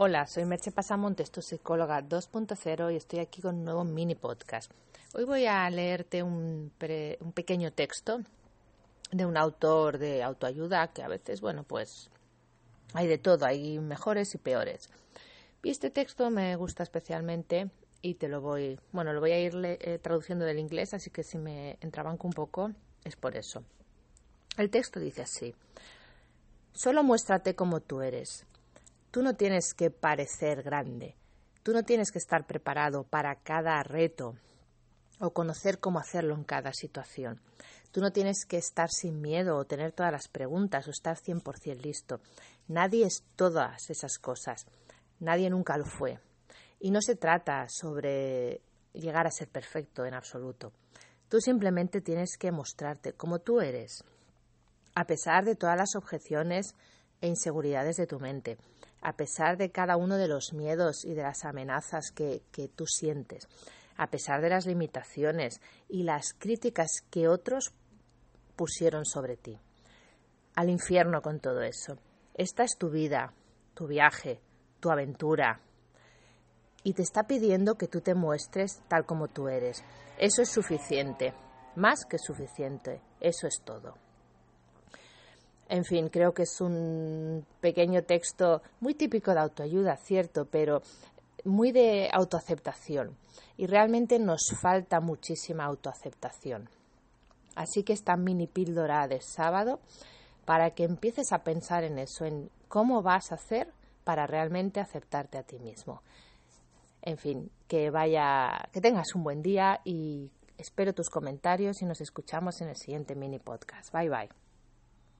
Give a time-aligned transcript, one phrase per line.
[0.00, 4.70] Hola, soy Merche Pasamontes, tu psicóloga 2.0 y estoy aquí con un nuevo mini podcast.
[5.12, 6.70] Hoy voy a leerte un,
[7.20, 8.20] un, pequeño texto
[9.10, 12.10] de un autor de autoayuda que a veces, bueno, pues
[12.94, 14.88] hay de todo, hay mejores y peores.
[15.64, 17.68] Y este texto me gusta especialmente
[18.00, 21.24] y te lo voy, bueno, lo voy a ir eh, traduciendo del inglés, así que
[21.24, 22.70] si me entrabanco un poco
[23.02, 23.64] es por eso.
[24.58, 25.56] El texto dice así:
[26.72, 28.46] Solo muéstrate como tú eres.
[29.10, 31.16] Tú no tienes que parecer grande,
[31.62, 34.34] tú no tienes que estar preparado para cada reto
[35.18, 37.40] o conocer cómo hacerlo en cada situación.
[37.90, 41.80] Tú no tienes que estar sin miedo o tener todas las preguntas o estar 100%
[41.80, 42.20] listo.
[42.68, 44.66] Nadie es todas esas cosas.
[45.20, 46.18] Nadie nunca lo fue.
[46.78, 48.60] Y no se trata sobre
[48.92, 50.72] llegar a ser perfecto en absoluto.
[51.28, 54.04] Tú simplemente tienes que mostrarte como tú eres,
[54.94, 56.74] a pesar de todas las objeciones
[57.20, 58.58] e inseguridades de tu mente
[59.00, 62.42] a pesar de cada uno de los miedos y de las amenazas que,
[62.74, 63.48] tú sientes,
[63.96, 67.72] a pesar de las limitaciones y las críticas que otros
[68.56, 69.58] pusieron sobre ti.
[70.56, 71.98] Al infierno con todo eso.
[72.34, 73.32] Esta es tu vida,
[73.74, 74.40] tu viaje,
[74.80, 75.60] tu aventura.
[76.82, 79.84] Y te está pidiendo que tú te muestres tal como tú eres.
[80.18, 81.34] Eso es suficiente,
[81.76, 83.00] más que suficiente.
[83.20, 84.07] Eso es todo.
[85.68, 90.82] En fin, creo que es un pequeño texto muy típico de autoayuda, cierto, pero
[91.44, 93.16] muy de autoaceptación.
[93.56, 96.68] Y realmente nos falta muchísima autoaceptación.
[97.54, 99.80] Así que esta mini píldora de sábado
[100.46, 103.72] para que empieces a pensar en eso, en cómo vas a hacer
[104.04, 106.02] para realmente aceptarte a ti mismo.
[107.02, 112.00] En fin, que vaya, que tengas un buen día y espero tus comentarios y nos
[112.00, 113.92] escuchamos en el siguiente mini podcast.
[113.92, 114.47] Bye bye.